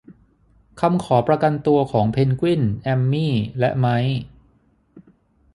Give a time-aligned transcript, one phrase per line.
[0.79, 4.19] คำขอประกันตัวของเพนกวิน แอมมี่ และไมค์